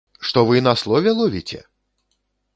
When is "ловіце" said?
1.21-1.61